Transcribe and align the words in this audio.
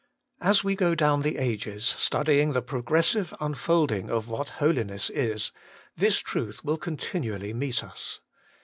As 0.39 0.63
we 0.63 0.73
go 0.75 0.95
down 0.95 1.21
the 1.21 1.37
ages, 1.37 1.85
studying 1.85 2.53
the 2.53 2.63
progressive 2.63 3.35
unfolding 3.39 4.09
of 4.09 4.27
what 4.27 4.49
Holiness 4.57 5.11
is, 5.11 5.51
this 5.95 6.17
truth 6.17 6.65
will 6.65 6.79
continually 6.79 7.53
meet 7.53 7.83
us. 7.83 8.19